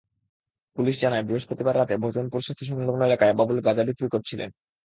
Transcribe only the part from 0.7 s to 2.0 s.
police জানায়, বৃহস্পতিবার রাতে